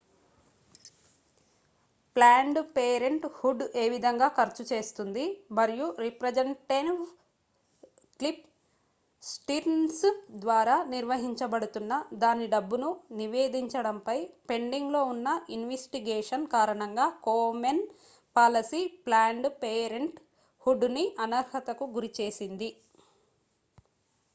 planned 2.15 2.59
parent 2.75 3.25
hood 3.35 3.61
ఏవిధంగా 3.81 4.27
ఖర్చు 4.37 4.63
చేస్తుంది 4.71 5.25
మరియు 5.57 5.87
రిప్రజెంటివ్ 5.99 7.01
క్లిఫ్ 8.19 8.41
స్టిర్న్స్ 9.23 10.01
ద్వారా 10.39 10.77
నిర్వహించబడుతున్న 10.93 11.91
దాని 12.17 12.47
డబ్బును 12.47 12.89
నివేదించడం 13.19 13.99
పై 14.07 14.17
పెండింగ్ 14.49 14.93
లో 14.93 15.03
ఉన్న 15.05 15.27
ఇన్వెస్టిగేషన్ 15.49 16.47
కారణంగా 16.47 17.07
Komen 17.27 17.83
policy 18.35 18.83
planned 19.07 19.49
parent 19.63 20.17
hood 20.63 20.87
ని 20.91 21.05
అనర్హత 21.19 21.69
కు 21.79 21.87
గురిచేసింది 21.95 22.71